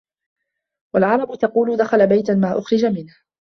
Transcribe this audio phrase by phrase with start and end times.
[0.95, 3.13] وَالْعَرَبُ تَقُولُ دَخَلَ بَيْتًا مَا أُخْرِجَ مِنْهُ